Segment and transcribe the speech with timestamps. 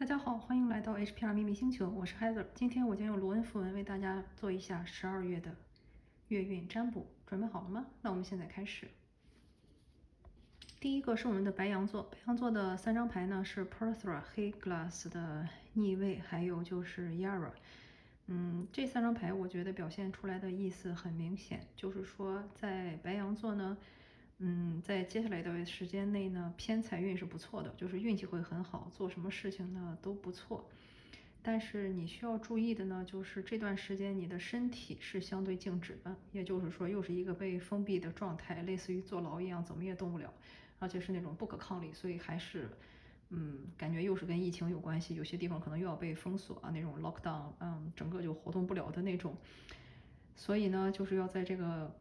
[0.00, 2.46] 大家好，欢迎来到 HPR 秘密星球，我是 Heather。
[2.54, 5.54] 今天我将用罗恩符文为大家做一下十二月的
[6.28, 7.84] 月运占卜，准备好了吗？
[8.00, 8.88] 那我们现在开始。
[10.80, 17.50] 第一个是我们的白羊座，白羊座的三张牌呢是 Perthra 黑 glass 的逆位，还有就是 Yara。
[18.28, 23.76] 嗯，这三张牌我觉得表现出来的意思很明显，就是说在白羊座呢。
[24.42, 30.66] 嗯，在接下来的时间内呢，偏财运是不错的，就是运气会很好，做什么事情呢都不错。
[31.42, 40.32] 但是你需要注意的呢，就是这段时间你的身体是相对静止的，也就是说又是一个被封闭的状态，类似于坐牢一样，怎么也动不了，
[40.78, 42.70] 而且是那种不可抗力，所以还是，
[43.28, 49.36] 嗯，感觉又是跟疫情有关系，有些地方可能又要被封锁啊，那种 lockdown，嗯，整个就活动不了的那种。
[50.34, 51.94] 所以呢，就是要在这个。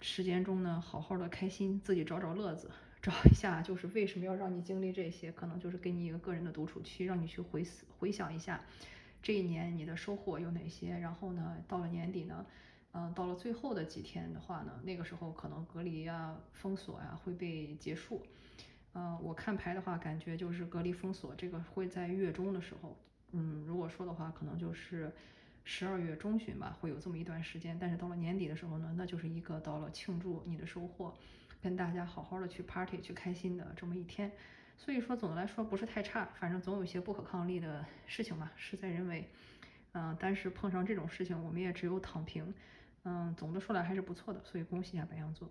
[0.00, 8.60] 时间中呢，好好的开心，自己找找乐子，找一下就是为什么要让你经历这些，可能就是给你一个个人的独处期，让你去回思回想一下
[9.22, 10.90] 这一年你的收获有哪些。
[10.98, 12.44] 然后呢，到了年底呢，
[12.92, 18.22] 嗯，到了最后的几天的话呢，那个时候可能隔离呀、封锁呀会被结束。
[18.94, 22.96] 嗯，我看牌的话，感觉就是隔离封锁这个会在月中的时候。
[23.32, 25.12] 嗯，如果说的话，可能就是。
[25.68, 31.12] 十二月中旬吧，会有这么一段时间，但是到了年底的时候呢，那就是一个到了庆祝你的收获，
[31.60, 34.30] 跟大家好好的去 party 去开心的这么一天。
[34.78, 39.28] 所以说总的来说不是太差，反正总有一些不可抗力的事情嘛，事在人为。
[39.90, 42.54] 嗯，但是碰上这种事情，我们也只有躺平。
[43.02, 45.50] 嗯，总的说来还是不错的，所以恭喜一下白羊座。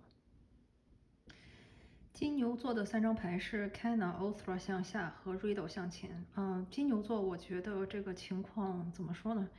[2.13, 6.25] 金牛座的三张牌是 Cana、Othra 向下和 Riddle 向前。
[6.38, 9.50] 嗯，金牛座我觉得这个情况怎么说呢？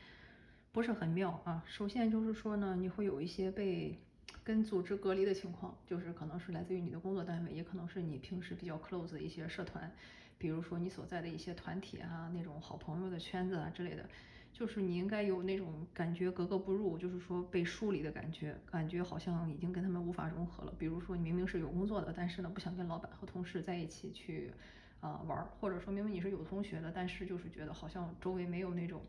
[0.76, 1.64] 不是很妙啊。
[1.66, 3.98] 首先就是说呢，你会有一些被
[4.44, 9.90] 跟组织隔离的情况，就是可能是来自于你的工作单位，也可能是你平时比较 close 的一些社团，
[10.36, 14.06] 比如说你所在的一些团体啊，那种好朋友的圈子啊之类的，
[14.52, 20.74] 就是你应该有那种感觉格格不入，就是说被疏离的感觉，感觉好像已经跟他们无法融合了。
[20.78, 24.52] 比如说你明明是有工作的，但是呢不想跟老板和同事在一起去
[25.00, 29.00] 啊玩，或者说明明你是有同学的，但是就是觉得好像周围没有那种。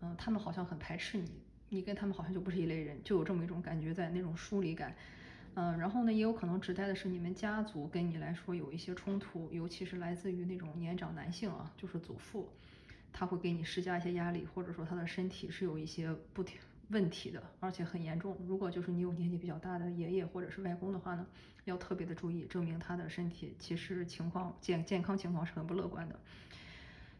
[0.00, 1.30] 嗯，他们好像很排斥你，
[1.68, 4.94] 你跟他们好像就不是一类人，就有这么一种感觉在那种疏离感。
[5.54, 12.48] 嗯，然后呢，也有可能指代的是你们家族跟你来说有一些冲突，尤其是来自于那种年长男性啊，就是祖父，
[13.10, 16.44] 他会给你施加一些压力，或者说他的身体是有一些不
[16.90, 18.36] 问题的，而且很严重。
[18.46, 21.26] 如果就是你有年纪比较大的爷爷或者是外公的话呢，
[21.64, 26.20] 要特别的注意，证明他的身体其实情况健健康情况是很不乐观的。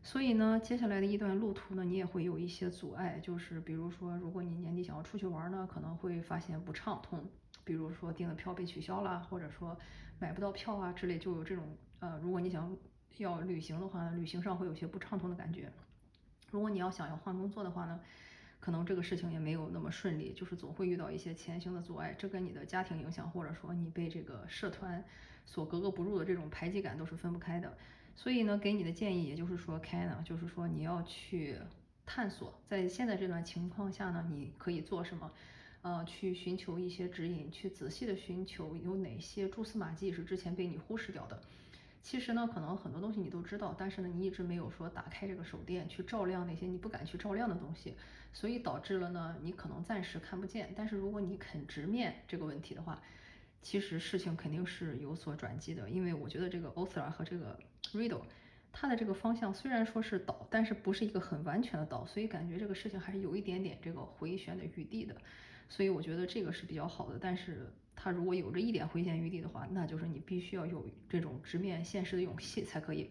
[0.07, 7.29] 所以呢，接下来的一段路途呢，你也会有一些阻碍，就是比如说，如果你年底想要出去玩呢，可能会发现不畅通，
[7.65, 9.77] 比如说订的票被取消了，或者说
[10.21, 12.73] 买不到票啊之类，就有这种呃，如果你想
[13.17, 15.73] 要旅行的话，旅行上会有些不畅通的感觉。
[16.53, 18.01] 如果你要想要换工作的话呢，
[18.61, 25.05] 可能这个事情也没有那么顺利，就是总会遇到一些前行的阻碍，这跟你的家庭影响，或者说你被这个社团
[25.45, 27.77] 所格格不入的这种排挤感都是分不开的。
[28.17, 31.57] 所以呢，给你的建议，也就是说，开呢，就是说你要去
[32.05, 35.31] 探索，在现在这段情况下呢，你可以做什么？
[35.83, 41.41] 呃，去寻求一些指引，去仔细的寻求有哪些蛛丝马迹是之前被你忽视掉的。
[42.03, 47.95] 其实呢，可能很多东西你都知道，但是呢，你一直没有说打开这个手电去照亮那些你不敢去照亮的东西，
[48.33, 50.73] 所以导致了呢，你可能暂时看不见。
[50.75, 53.01] 但是如果你肯直面这个问题的话，
[53.63, 57.57] 其实事情肯定是有所转机的，因为我觉得这个 Othra 和这个
[57.97, 58.23] Riddle，
[58.73, 65.17] 它的这个方向虽然说是倒，但是不是一个很完全的倒，所以感觉这个事情还是有一点点这个回旋的余地的，
[65.69, 67.19] 所以我觉得这个是比较好的。
[67.19, 73.09] 但是它如果有着一点回旋余地的话，那就是你必须要有这种直面现实的勇气才可以。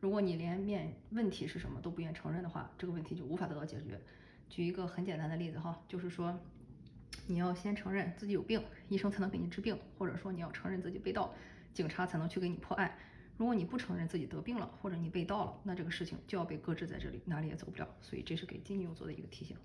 [0.00, 4.00] 如果你连面问题是什么都不愿承认的话，这个问题就无法得到解决。
[4.48, 6.38] 举一个很简单的例子哈，就是说。
[7.26, 11.32] 你要先承认自己有病，医生才能给你治病；或者说你要承认自己被盗，
[11.72, 12.92] 警察才能去给你破案。
[13.36, 17.88] 如果你不承认自己得病了，或者你被盗了，那这个事情就要被搁置在这里，哪里也走不了。
[18.00, 19.56] 所以这是给金牛座的一个提醒。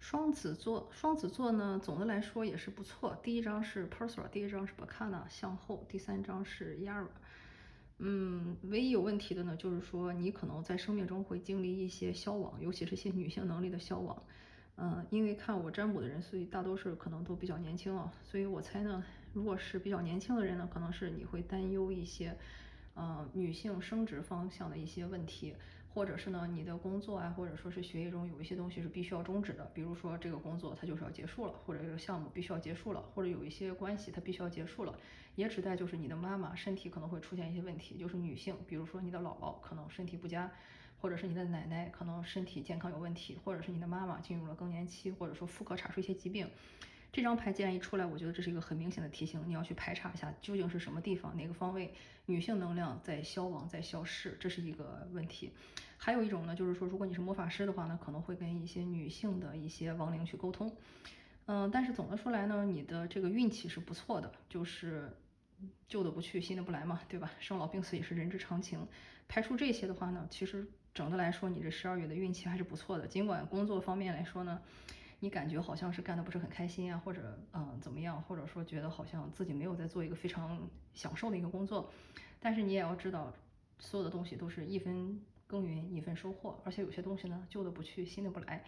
[0.00, 3.16] 双子座，双子座呢，总的来说也是不错。
[3.22, 7.06] 第一张是 p e r s o a 第一张是 Bacana 向后，第三张是 Yara。
[7.98, 14.20] 嗯，唯一有问题的呢，就是说你可能在生命中会经历一些消亡，尤其是些女性能力的消亡。
[14.74, 22.36] 嗯，因为看我占卜的人，所以大多数可能都比较年轻啊，所以我猜呢，如果是比较年轻的人呢，可能是你会担忧一些，
[22.94, 25.54] 呃，女性生殖方向的一些问题，
[25.94, 34.98] 或者是呢，你的工作啊，或者说是学业中有一些东西是必须要终止的，比如说这个工作它就是要结束了，或者这个项目必须要结束了，或者有一些关系它必须要结束了，
[35.34, 40.50] 也指代就是你的妈妈身体可能会出现一些问题，就是女性，比如说你的姥姥可能身体不佳，
[41.00, 46.46] 或者是你的奶奶可能身体健康有问题，或者是你的妈妈进入了更年期，或者说妇科查出一些疾病。
[47.12, 51.92] 这张牌既然一出来，我觉得这是一个很明显的提醒，你要去排查一下究竟是什么地方、哪个方位
[52.24, 55.52] 女性能量在消亡、在消逝，这是一个问题。
[55.98, 60.74] 还有一种呢，就是说如果你是魔法师的话呢，可能会跟一些女性的一些亡灵去沟通。
[61.44, 65.14] 嗯，但是总的说来呢，你的这个运气是不错的，就是
[65.86, 67.30] 旧的不去，新的不来嘛，对吧？
[67.38, 68.88] 生老病死也是人之常情。
[69.28, 73.06] 排除这些的话呢，其实整的来说，你这十二月的运气还是不错的。
[73.06, 74.58] 尽管工作方面来说呢。
[75.22, 81.92] 你感觉好像是干的不是很开心啊，或者嗯怎么样，或者说觉得好像自己没有在做一个非常享受的一个工作，
[82.40, 83.32] 但是你也要知道，
[83.78, 88.64] 所有的东西都是一分耕耘一分收获，而且有些东西呢，旧的不去，新的不来，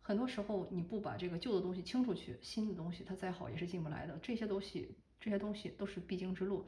[0.00, 6.64] 很多时候你不把这个旧的东西清出去，新的东西它再好也是进不来的，这些东西这些东西都是必经之路，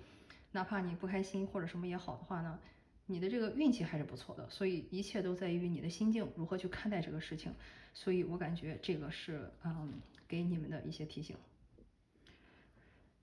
[0.53, 2.61] 哪怕你不开心或者什么也好的话呢。
[3.07, 7.55] 你的这个运气还是不错的，所以一切都在于你的心境如何去看待这个事情。
[7.93, 11.37] 所以我感觉这个是嗯给你们的一些提醒。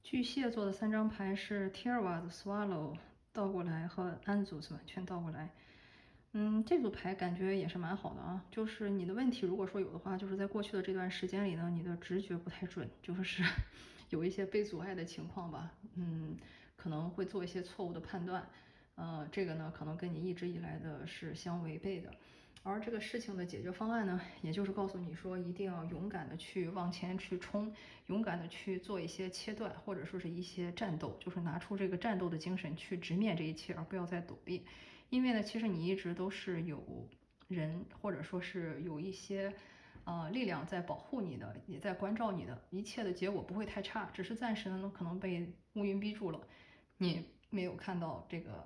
[0.03, 2.97] 巨蟹座的三张牌是 t i r w a d Swallow
[3.33, 5.49] 倒过来和 Anzus 完全倒过来。
[6.33, 8.45] 嗯，这组牌感觉也是蛮好的啊。
[8.51, 13.43] 就是你的问题如果说有的话，就是在过去的这段时间里呢，你的直觉不太准，就是
[14.09, 15.73] 有一些被阻碍的情况吧。
[15.95, 16.37] 嗯，
[16.77, 18.47] 可能会做一些错误的判断。
[18.95, 22.11] 呃，这个呢，可能跟你一直以来的是相违背的，
[22.61, 27.73] 而这个事情的解决方案呢，也就是告诉你说，一定要勇敢的去往前去冲，
[28.07, 34.63] 勇敢的去做一些切断，或者说是一些战斗，就是拿出这个战斗的精神去直面这一切，而不要再躲避。
[35.09, 37.09] 因为呢，其实你一直都是有
[37.47, 39.51] 人，或者说是有一些
[40.03, 46.39] 呃力量在保护你的，也在关照你的，一切的结果不会太差，只是暂时呢可能被乌云逼住了，
[46.97, 48.63] 你没有看到这个。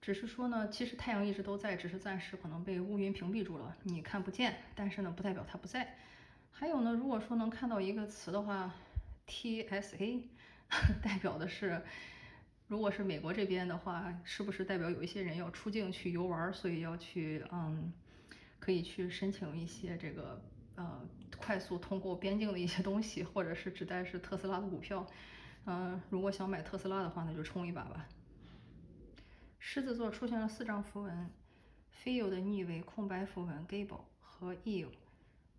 [0.00, 4.56] 只是说呢，其实太阳一直都在，只是暂时可能被乌云屏蔽住了，你看不见。
[4.74, 5.96] 但是呢，不代表它不在。
[6.50, 8.74] 还有呢，如果说能看到一个词的话
[9.26, 10.22] ，TSA，
[11.02, 11.82] 代表的是，
[12.66, 17.92] 如果是美国这边的话，是不是代表有一些人要出境去游玩，所以要去嗯，
[18.58, 20.42] 可以去申请一些这个
[20.76, 21.06] 呃
[21.38, 25.06] 快速通过边境的一些东西，或者是指代是特斯拉的股票。
[25.66, 28.08] 嗯，如果想买特斯拉的话，那就冲一把吧。
[29.62, 31.30] 狮子座出现了四张符文
[32.02, 34.88] ，feel 的逆位空白符文 gable 和 ill。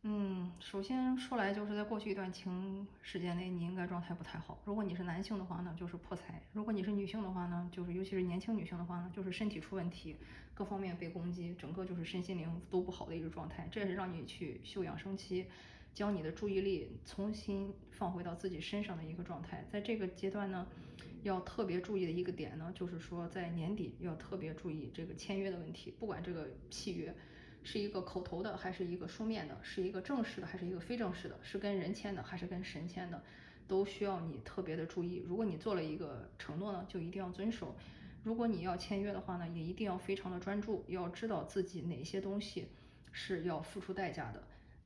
[0.02, 4.60] 嗯，首先说来就是在过去一段情时间内，你应该状态不太好。
[4.66, 10.18] 如果你是男性的话呢，就是破财；如果你是女性的话呢，就是尤其是年轻女性的话呢，就是身体出问题，
[10.56, 13.68] 各方面被攻击，整个就是身心灵都不好的一个状态。
[13.72, 15.46] 这也是让你去休养生息，
[15.94, 19.64] 将你的注意力重新放回到自己身上的一个状态。
[19.72, 20.68] 在这个阶段呢。
[21.24, 25.92] 要特别注意的一个点呢，就是说在年底要特别注意这个签约的问题。
[26.00, 27.16] 不管这个契约
[27.64, 33.24] 是一个口头的，还是一个书面的，是一个正式的，还是一个非正式的，是跟人签的，还是跟神签的，
[33.68, 35.24] 都需要你特别的注意。
[35.28, 37.76] 如果你做了一个承诺呢，就一定要遵守。
[38.24, 42.68] 如果你要签约的话呢，也一定要非常的专注，要知道自己哪些东西
[43.12, 44.44] 是要付出代价的。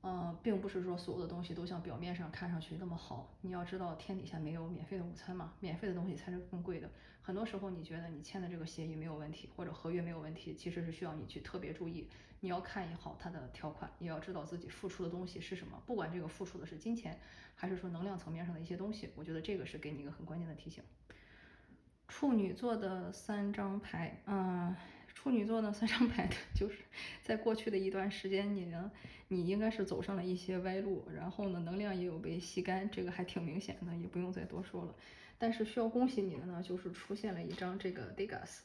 [0.08, 3.34] 嗯，并不是说所有的东西都像表面上看上去那么好。
[3.42, 6.88] 你要知道，天底下没有免费的午餐嘛，免费的东西才是更贵的。
[7.24, 12.08] 很多时候，你觉得你签的这个协议没有问题，或者合约没有问题，其实是需要你去特别注意。
[12.40, 15.82] 你要看一好它的条款，也要知道自己付出的东西是什么。
[15.88, 17.20] 不管这个付出的是金钱，
[17.56, 20.84] 还是说能量层面上的一些东西，我觉得这个是给你一个很关键的提醒。
[22.08, 24.76] 处女座的三张牌，嗯。
[25.26, 26.76] 处女座呢，三张牌的就是
[27.24, 28.92] 在过去的一段时间里呢，
[29.30, 34.94] 你应该是走上了一些歪路，然后呢，能量也有被吸干，这个还挺明显的，也不用再多说了。
[35.40, 38.60] 但是需要恭喜你的呢，就是出现了一张这个 Degas，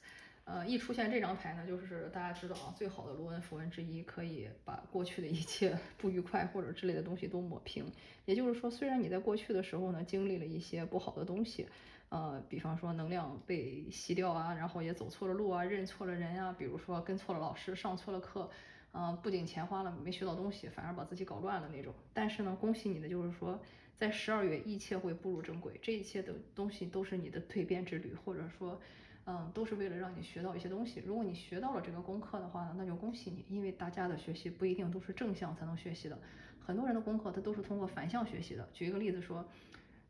[0.45, 7.91] 呃，一出现这张牌呢，就是大家知道啊，最好的罗恩符文之一，可以把过去的一切 不愉快或者之类的东西都抹平。
[8.27, 11.67] 也就是说，虽然你在过去的时候呢，经历了一些不好的东西。
[12.11, 18.51] 呃，比方说能量被吸掉啊，然后也走错了路啊，认错了人啊，比如说跟错了老师，上错了课，
[18.91, 21.95] 呃，不仅钱花了没学到东西，反而把自己搞乱了那种。
[22.13, 23.57] 但是呢，恭喜你的就是说，
[23.97, 28.81] 在十二月一切会步入正轨，这一切的东西都是你的蜕变之旅，或者说，
[29.27, 31.01] 嗯，都是为了让你学到一些东西。
[31.07, 36.19] 如果你学到了这个功课的话呢，那就恭喜你，因为大家的学习不一定都是正向才能学习的，
[36.59, 38.69] 很多人的功课他都是通过反向学习的。
[38.73, 39.47] 举一个例子说。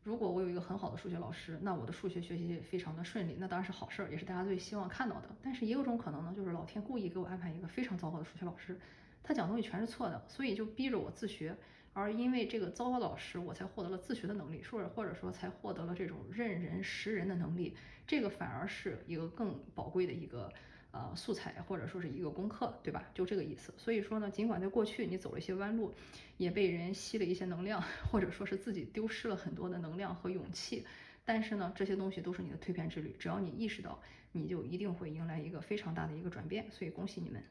[0.03, 5.29] 如果我有一个很好的数学老师，那我的数学学习非常的顺利，那当然是好事儿，也是大家最希望看到的。
[5.43, 8.79] 但是也有种可能呢，就是老天故意给我安排一个非常糟糕的数学老师，
[9.21, 11.55] 他讲东西全是错的，所以就逼着我自学。
[11.93, 17.75] 而因为这个糟糕的老师，我才获得了自学的能力，或者或者说才获得了这种认人识人的能力。
[18.07, 20.51] 这个反而是一个更宝贵的一个
[20.91, 23.03] 呃素材，或者说是一个功课，对吧？
[23.13, 23.73] 就这个意思。
[23.77, 25.93] 所以说呢，尽管在过去你走了一些弯路，
[26.37, 27.81] 也被人吸了一些能量，
[28.11, 30.85] 或者说是自己丢失了很多的能量和勇气，
[31.23, 33.15] 但是呢，这些东西都是你的蜕变之旅。
[33.17, 33.99] 只要你意识到，
[34.33, 36.69] 你就一定会迎来一个非常大的一个转变。
[36.71, 37.41] 所以恭喜你们。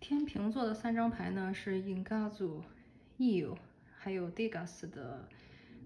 [0.00, 2.60] 天平座的三张牌呢是 Ingazu、
[3.18, 3.56] Eo，
[3.96, 5.28] 还有 Degas 的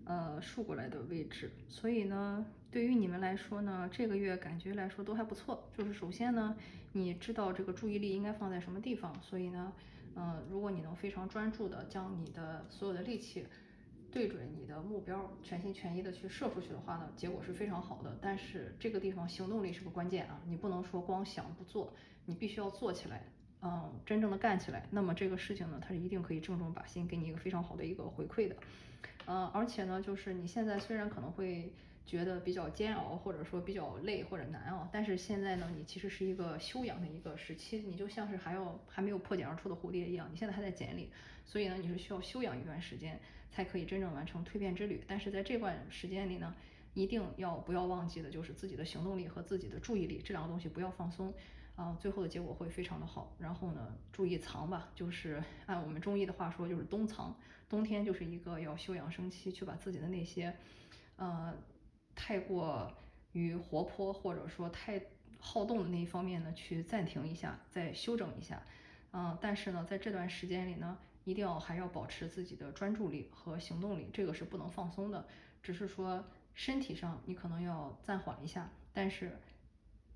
[0.07, 5.69] 呃竖过来的位置，所以呢，对于你们来说呢，这个月感觉来说都还不错。
[5.77, 6.57] 就是首先呢，
[6.93, 9.73] 你知道这个注意力应该放在什么地方，所以呢，
[10.15, 13.45] 呃，如果你能非常专注的将你的所有的力气
[14.13, 18.17] 对准你的目标，全心全意的去射出去的话呢，结果是非常好的。
[18.23, 21.93] 但是这个地方行动力是个关键啊，你不能说光想不做，
[22.25, 23.25] 你必须要做起来。
[23.63, 28.55] 嗯，真正的干起来，那么这个事情呢，它是一定可以正中靶心，给你一个非常好的一个回馈的。
[29.27, 31.73] 嗯，而且呢，就是你现在虽然可能会
[32.07, 41.11] 觉得比较煎熬，或者说比较累或者难啊，但是现在呢，你其实是一个休养的一个时期，你就像是还要还没有破茧而出的蝴蝶一样，你现在还在茧里，
[41.45, 43.19] 所以呢，你是需要休养一段时间，
[43.51, 45.03] 才可以真正完成蜕变之旅。
[45.09, 46.55] 但是在这段时间里呢，
[46.95, 51.35] 一定要不要忘记的就是自己的行动力和自己的注意力这两个东西不要放松。
[51.77, 53.37] 啊，最后的结果会非常的好。
[53.39, 57.37] 然后呢，注意藏吧，就是按我们中医的话说，就是冬藏。
[57.69, 60.57] 冬天就是一个要休养生息，去把自己的那些，
[61.17, 61.55] 呃，
[62.15, 62.91] 太过
[63.33, 65.01] 于活泼或者说太
[65.39, 68.63] 好动的那一方面呢，去暂停一下，再休整一下。
[69.13, 75.27] 嗯，但是呢，在这段时间里呢，一定要还要保持自己的专注力和行动力，这个是不能放松的。
[75.63, 79.39] 只是说身体上你可能要暂缓一下，但是。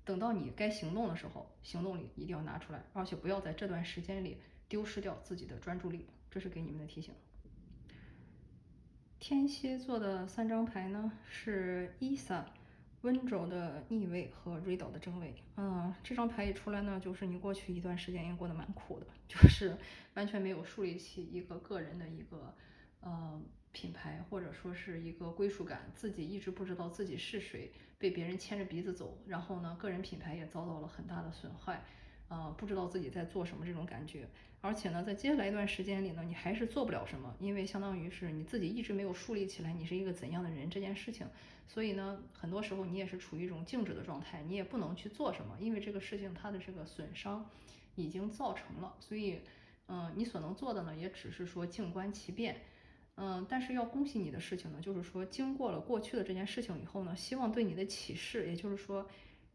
[0.03, 7.13] 等到你该行动的时候，行动力一定要拿出来，而且不要在这段时间里丢失掉自己的专注力，这是给你们的提醒。
[9.19, 12.43] 天蝎座的三张牌呢是伊萨、
[13.01, 15.35] 温柔的逆位和瑞岛的正位。
[15.57, 19.77] 嗯，这张牌一出来呢，就是你过去一段时间也过得蛮苦的，就是
[20.15, 22.55] 完全没有树立起一个个人的一个
[23.01, 23.39] 呃
[23.71, 27.71] 品牌，或者说是一个归属感，自己一直不知道自己是谁。
[27.97, 31.83] 被别人牵着鼻子走，然后呢，个人品牌也遭到了很大的损害，
[32.29, 34.27] 呃，不知道自己在做什么这种感觉。
[34.59, 41.27] 而且呢，在接下来一段时间里呢，你还是做不了什么，因为相当于是你自己一直没有树立起来你是一个怎样的人这件事情。
[41.67, 47.47] 所以呢，很多时候你也是处于一种静止的状态，你也不能去做什么，因为这个事情它的这个损伤
[47.93, 48.95] 已经造成了。
[48.99, 49.41] 所以，
[49.87, 52.61] 嗯，你所能做的呢，也只是说静观其变。
[53.23, 59.07] 嗯，但是要恭喜你的事情呢，就是说经过了过去的这件事情以后呢，希望对你的启示，也就是说，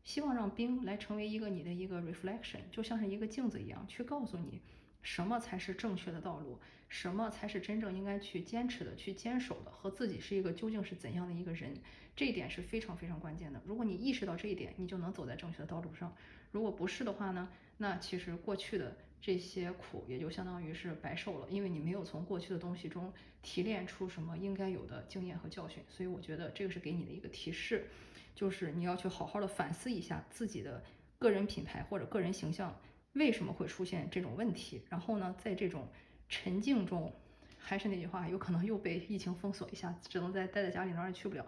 [0.04, 4.62] 希望让冰来成为一个你的一个 reflection，就像是一个镜子一样，去告诉你
[5.02, 11.74] 什么才是正确的道路，什么才是真正应该去坚持的、去坚守的，和自己是一个究竟是怎样的一个人，
[12.14, 13.60] 这一点是非常非常关键的。
[13.66, 16.08] 如果你意识到这一点，你就能走在正确的道路上；
[16.52, 18.96] 如果不是的话呢，那其实过去的。
[19.26, 27.88] 这些苦也就相当于是白受了，因为你没有从过去的东西中提炼出什么应该有的经验和教训，所以我觉得这个是给你的一个提示，
[28.36, 30.80] 就是你要去好好的反思一下自己的
[31.18, 32.80] 个人品牌或者个人形象
[33.14, 35.88] 为什么会出现这种问题，然后呢，在这种
[36.28, 37.12] 沉静中，
[37.58, 41.44] 还是那句话，有可能又被疫情封锁一下，只能在待在家里哪儿也去不了，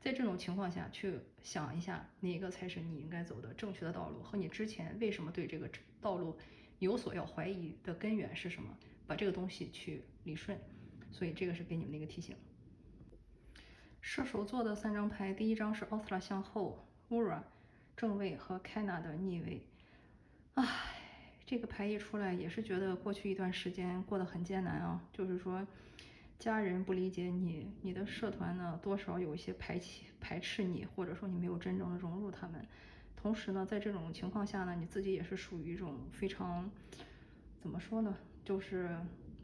[0.00, 5.68] 在这种情况下去想一下哪个才是你应该走的正确的道路，和你之前为什么对这个
[6.00, 6.38] 道路。
[6.78, 8.76] 有所要怀疑的根源是什么？
[9.06, 10.58] 把这个东西去理顺，
[11.12, 12.34] 所以这个是给你们的一个提醒。
[14.00, 17.40] 射手座的三张牌，第一张是奥斯拉向后，Ura
[17.96, 19.62] 正位和 Kana 的逆位。
[20.54, 20.64] 唉，
[21.44, 25.02] 这个牌一出来，也是觉得过去一段时间过得很艰难啊。
[25.12, 25.66] 就是说，
[26.38, 32.66] 家人不理解你，你的社团呢多少有一些排斥排斥你，或者说你没有真正的融入他们。
[33.26, 36.70] 同时呢，在这种情况下呢，你自己也是属于一种非常，
[37.60, 38.96] 怎么说呢，就是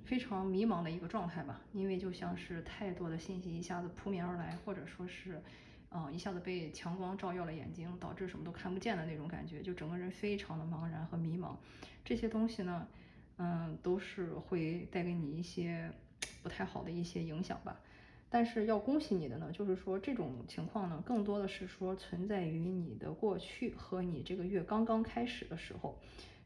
[0.05, 1.61] 非常迷茫的一个状态吧。
[1.73, 5.43] 因为就像是太多的信息一下子扑面而来，或者说是，
[5.91, 11.57] 嗯，一下子被强光照耀了眼睛，导致什么都看不见的那种感觉，就整个人非常的茫然和迷茫。
[12.05, 12.87] 这些东西呢，
[13.39, 15.91] 嗯，都是会带给你一些
[16.41, 17.81] 不太好的一些影响吧。
[18.35, 25.99] 但是要恭喜你的呢，就是说这种情况呢，更多的是说存在于你的过去和你这个月刚刚开始的时候。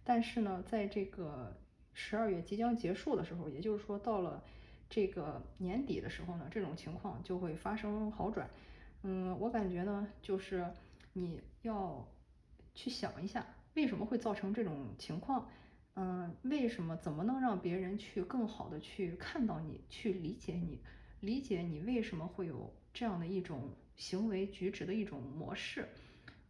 [0.03, 1.57] 但是呢，在这个
[1.93, 4.43] 十二月即将结束的时候，也就是说到了
[4.91, 8.51] 这个年底的时候呢，这种情况就会发生好转。
[9.05, 10.69] 嗯，我感觉呢，就是
[11.13, 12.05] 你要
[12.75, 15.49] 去想一下，为什么会造成这种情况？
[15.95, 16.97] 嗯，为什么？
[16.97, 20.81] 怎么能让别人去更好的去看到你，去理解你，
[21.21, 25.89] 理解你为什么会有这样的一种行为举止的一种模式，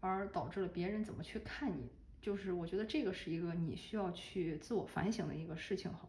[0.00, 1.88] 而导致了别人怎么去看你？
[2.20, 6.08] 就是我觉得这个是一个你需要去自我反省的一个事情哈。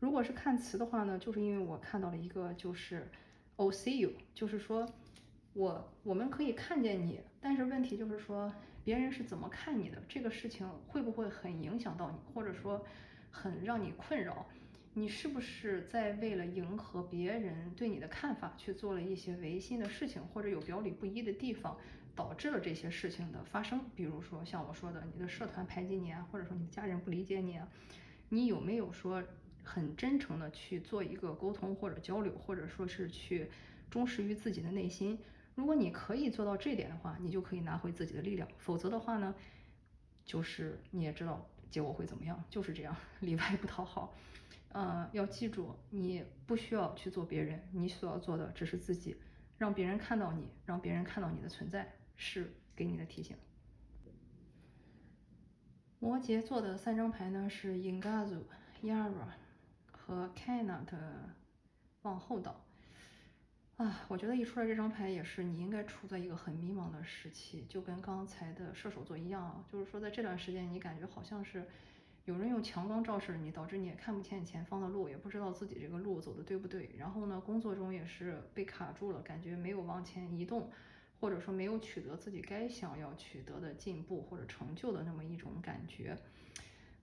[0.00, 3.08] 如果是看词的话呢，就是因为我看到了一个就是
[3.56, 4.86] “I see you”，就是说
[5.52, 8.52] 我我们可以看见你，但是问题就是说
[8.84, 12.84] 别人是怎么看你的，这个事情会不会很影响到你，或者说
[13.30, 14.46] 很让你困扰？
[14.98, 21.76] 你是不是在为了迎合别人对你的看法去做了一些违心的事情，或者有表里不一的地方，
[22.14, 23.78] 导致了这些事情的发生？
[23.94, 27.68] 比如说像我说的，你的社团排挤你啊，或者说你的家人不理解你啊，
[28.30, 29.22] 你有没有说？
[29.68, 33.50] 很真诚的去做一个沟通或者交流，或者说是去
[33.90, 35.18] 忠实于自己的内心。
[35.56, 38.46] 如果你可以做到这点的话，你就可以拿回自己的力量。
[38.58, 39.34] 否则的话呢，
[40.24, 44.14] 就是你也知道结果会怎么样，就是这样， 里外不讨好。
[44.68, 49.16] 呃，要记住，你不需要去做别人，你所要做的只是自己，
[49.58, 53.36] 让别人看到你，让别人看到你的存在，是给你的提醒。
[55.98, 58.42] 摩羯座的三张牌呢是 Ingazu、
[58.82, 59.28] Yara。
[60.06, 61.34] 和 Kana 的
[62.02, 62.64] 往后倒
[63.76, 71.66] 啊，我觉得一出来这张牌也是你应该处在一个很迷茫的时期，就跟刚才的射手座一样啊，就是说在这段时间你感觉好像是
[72.26, 76.90] 有人用强光照射你，导致你也看不见前方的路，也不知道自己这个路走的对不对。
[76.98, 80.68] 然后呢，工作中也是被卡住了，感觉没有往前移动，
[81.20, 86.18] 或者说没有取得自己该想要取得的进步或者成就的那么一种感觉。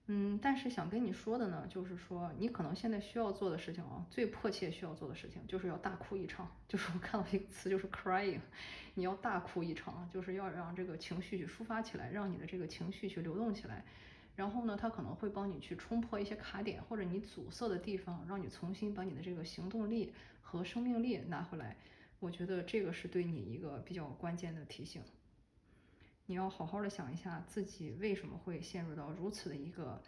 [0.08, 6.46] 嗯，但是想跟你说的呢，就是说你可能现在需要做的事情啊，最迫切需要做的事情，就是要大哭一场。
[6.68, 8.40] 就是我看到一个词，就是 crying，
[8.92, 13.82] 你要大哭一场，就是要让这个情绪去抒发起来，让你的这个情绪去流动起来。
[14.36, 21.76] 然后呢，它可能会帮你去冲破一些卡点或者你阻塞的地方，让你重新把你的这个行动力和生命力拿回来。
[22.18, 25.02] 我觉得这个是对你一个比较关键的提醒。
[26.26, 30.02] 你要好好的想一下自己为什么会陷入到如此的一个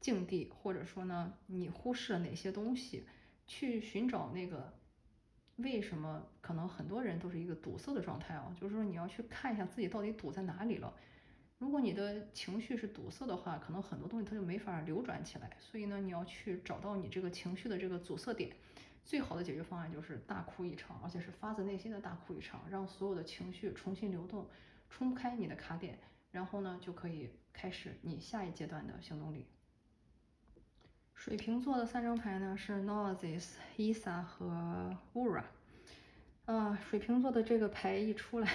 [0.00, 3.04] 境地，或者说呢，你忽视了哪些东西，
[3.46, 4.72] 去寻找那个
[5.56, 6.26] 为什么？
[6.40, 10.94] 可能很多人都是一个堵塞的状态啊，就是说你要去看一下自己到底堵在哪里了。
[11.62, 15.56] 如果你的情绪是堵塞的话，可能很多东西它就没法流转起来。
[15.60, 18.50] 所以呢，你要去找到你这个情绪的这个阻塞点，
[19.04, 24.44] 最好的解决方案就是大哭一场，而且是发自内心的大哭一场，让所有的情绪重新流动。
[24.90, 25.96] 冲开你的卡点，
[26.32, 29.46] 然后呢，就可以开始你下一阶段的行动力。
[31.14, 35.44] 水瓶座的三张牌呢是 Noses、Isa 和 Ura。
[36.44, 38.52] 啊，水瓶座的这个牌一出来，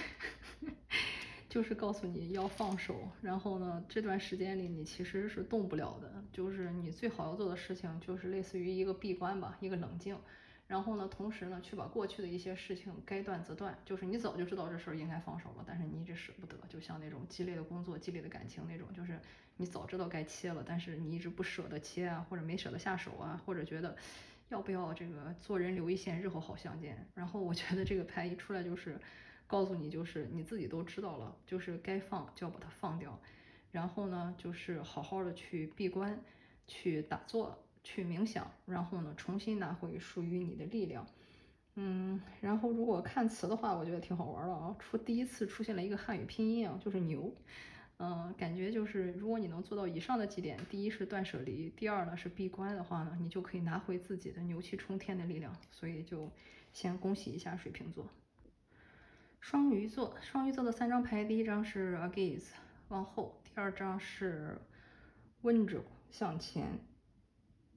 [1.49, 3.07] 就是告诉你要放手。
[3.21, 10.17] 然后呢，这段时间里你其实是动不了的，就是你最好要做的事情就是类似于一个闭关吧，一个冷静。
[10.67, 19.17] 然后呢，同时呢，去把过去的一些事情该断则断，就是你早就知道这事儿应该放手了，但是你一直舍不得，就像那种激烈的工作、激烈的感情那种，就是
[19.55, 23.95] 你早知道该切了，但是你一直不舍得切啊，或者没舍得下手啊，或者觉得
[24.49, 27.07] 要不要这个做人留一线，日后好相见。
[27.15, 28.99] 然后我觉得这个牌一出来就是
[29.47, 33.19] 告诉你，就是你自己都知道了，就是该放就要把它放掉，
[33.71, 36.21] 然后呢，就是好好的去闭关，
[36.67, 37.57] 去打坐。
[37.83, 41.07] 去冥想，然后呢，重新拿回属于你的力量。
[41.75, 44.75] 嗯，然后如果看词的话，我觉得挺好玩的啊。
[44.77, 47.33] 出第一次出现了一个汉语拼音啊，就是牛。
[47.99, 55.55] 嗯，感觉就是如果你能做到以上的几点，第一是断舍离，第二呢是闭关的话呢，你就可以拿回自己的牛气冲天的力量。
[55.71, 56.29] 所以就
[56.73, 58.05] 先恭喜一下水瓶座。
[59.49, 62.49] 双鱼座，双鱼座的三张牌，第一张是 Agaze
[62.89, 64.57] 往后，第二张是
[65.41, 66.77] Window 向前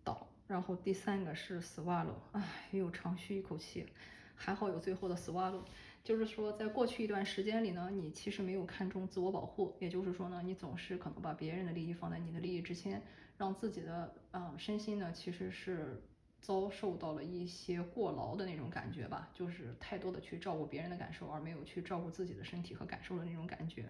[0.02, 0.26] 倒。
[0.48, 3.86] 然后第三个是 swallow，唉，又长吁一口气，
[4.34, 5.62] 还好有最后的 swallow。
[6.02, 13.00] 就是说，在过去一段时间里呢，你其实没有看重自我保护，也就是说呢，你总是可能把别人的利益放在你的利益之前，
[13.38, 16.02] 让自己的啊身心呢其实是
[16.40, 23.84] 遭受到了一些过劳的那种感觉吧，就是太多的去照顾别人的感受，而没有去照顾自己的身体和感受的那种感觉。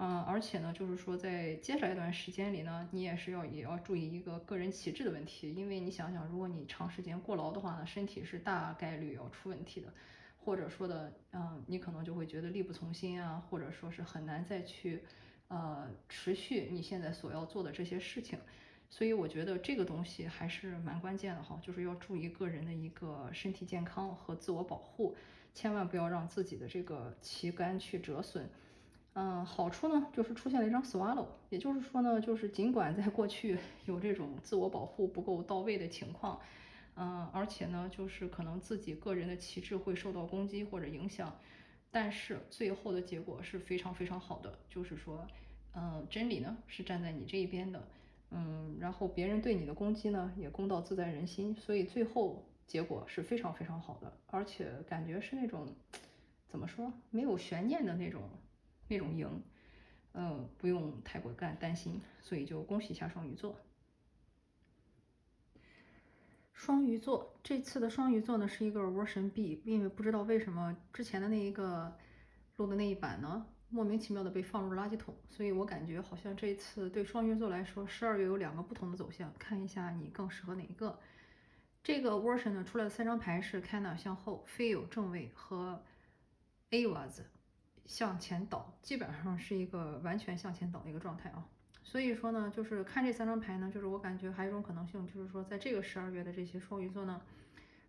[0.00, 9.92] 嗯，而且呢，就是说，在接下来一段时间里呢，你也是要也要注意一个个人体质的问题，因为你想想，如果你长时间过劳的话呢，身体是大概率要出问题的，
[10.38, 15.02] 或者说的，嗯，你可能就会觉得力不从心啊，或者说是很难再去，
[15.48, 18.38] 呃，持续你现在所要做的这些事情。
[18.90, 25.14] 所以我觉得这个东西还是蛮关键的哈，就是要注意个人的一个身体健康和自我保护，
[25.54, 28.48] 千万不要让自己的这个旗杆去折损。
[29.14, 36.40] 嗯，好处呢就是出现了一张 swallow，也就是说呢，就是尽管在过去 有这种自我保护不够到位的情况，
[36.94, 41.36] 嗯，而且呢就是可能自己个人的旗帜会受到攻击或者影响，
[41.90, 45.26] 但是最后的结果是非常非常好的，就是说，
[45.74, 47.86] 嗯，真理呢是站在你这一边的。
[48.30, 55.66] 嗯，然后别人对你的攻击呢，也公道自在人心，所以最后结果是非常非常好的，而且感觉是那种
[56.46, 58.28] 怎么说，没有悬念的那种
[58.88, 59.42] 那种赢，
[60.12, 63.56] 嗯，不用太过干担心，所以就恭喜一下双鱼座。
[66.52, 71.96] 双鱼座这次的双鱼座呢是一个 version B，因为不知道为什么之前的那一个
[72.56, 73.46] 录的那一版呢。
[73.70, 80.98] 莫名其妙的被放入垃圾桶，所以我感觉好像这一次对双鱼座来说，十二月有两个不同的走向，看一下你更适合哪一个。
[81.82, 85.82] 这个 version 呢，出来的三张牌是 Canna 向后，Feel 正位和
[86.70, 87.20] Avas
[87.84, 91.46] 向前倒，基本上是一个完全向前倒的一个状态啊。
[91.82, 97.20] 所以说呢，就是看这三张牌呢，就是我感觉还有一种可能性，就是说在这个十二月的这些双鱼座呢。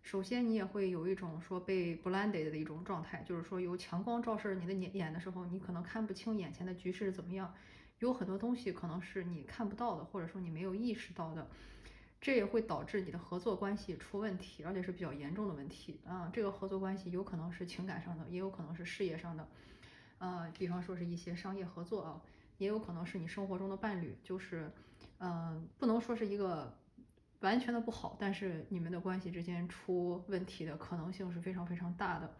[0.02, 7.54] 首先，你也会有一种说被 blinded 的一种状态，就是说有强光照射你的眼眼的时候，你可能看不清眼前的局势怎么样，
[8.00, 11.46] 有很多东西可能是你看不到的，或者说你没有意识到的，
[12.20, 16.28] 这也会导致你的合作关系出问题，而且是比较严重的问题啊。
[16.32, 19.46] 这个合作关系有可能是情感上的，也有可能是事业上的，
[20.18, 22.20] 呃，比方说是一些商业合作啊，
[22.58, 24.72] 也有可能是你生活中的伴侣，就是，
[25.18, 26.79] 嗯，不能说是一个。
[27.40, 32.34] 完全的不好，但是你们的关系之间出问题的可能性是非常非常大的。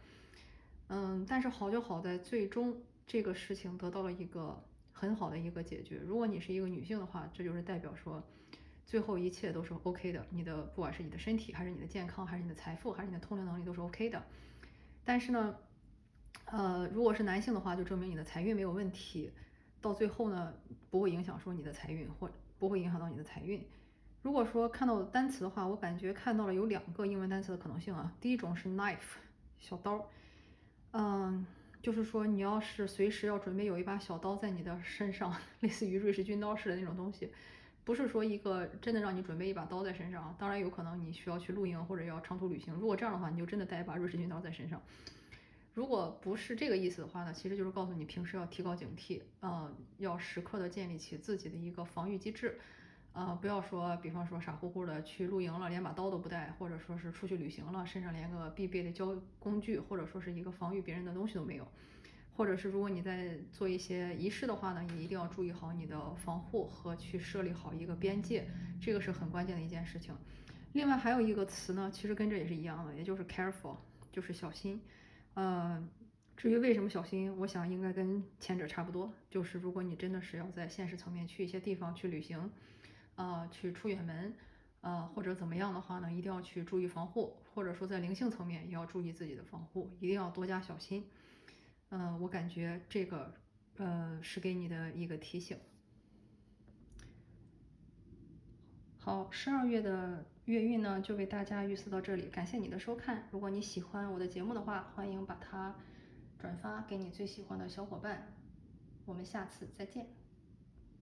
[0.88, 5.98] 嗯，但是好就好在最终这个事情得到了一个很好的一个解决。
[5.98, 8.22] 如果你是一个女性的话，这就是代表说
[8.84, 10.26] 最后一切都是 OK 的。
[10.30, 14.22] 你的不管是你的身体，还是你的健康，还是你的财富，还是你的通灵能力，都是 OK 的。
[15.04, 15.56] 但是呢，
[16.44, 19.30] 呃，如果是男性的话，就证明你的财运没有问题，
[19.80, 20.52] 到最后呢
[20.90, 23.64] 不会影响说你的财运，或不会影响到你的财运。
[24.22, 28.12] 如果说看到单词的话，我感觉看到了有两个英文单词的可能性啊。
[28.20, 29.16] 第一种是 knife，
[29.58, 30.06] 小刀，
[30.92, 31.46] 嗯，
[31.80, 37.32] 就是说你要是随时要准备有一把小刀在你的身上，类似于瑞士军刀似的那种东西，
[37.82, 40.34] 不是说一个真的让你准备一把刀在身上啊。
[40.38, 44.82] 当然有可能你需要去露营或者要长途旅行，如果这样的话，你就真的带一把瑞士军刀在身上。
[45.72, 52.58] 如果不是这个意思的话呢，其实就是告诉你平时要提高警惕，呃，要时刻的建立起自己的一个防御机制。
[53.12, 61.66] 呃，不要说，比方说傻乎乎的去露营了，连把刀都不带，或者说是出去旅行了，身上连个必备的交工具，或者说是一个防御别人的东西都没有，
[62.32, 68.46] 或者是如果你在做一些仪式的话呢，你一定要注意好你的防护和去设立好一个边界，
[68.80, 70.14] 这个是很关键的一件事情。
[70.72, 73.76] 另外还有一个词呢，其实跟这也是一样的，也就是 careful，
[74.12, 74.80] 就是小心。
[75.34, 75.84] 呃，
[76.36, 82.48] 至于为什么小心，我想应该跟前者差不多，就是如果你真的是要在现实层面去一些地方去旅行。
[83.20, 84.34] 啊，去出远门，
[84.80, 91.06] 呃，或者怎么样的话呢，一定要去注意防护，或者说在灵性层面也要注意自己的防护，一定要多加小心。
[91.90, 93.34] 嗯，我感觉这个，
[93.76, 95.58] 呃，是给你的一个提醒。
[98.98, 103.28] 好，十二月的月运呢，就为大家预测到这里，感谢你的收看。
[103.30, 105.74] 如果你喜欢我的节目的话，欢迎把它
[106.38, 108.32] 转发给你最喜欢的小伙伴。
[109.04, 110.19] 我们下次再见。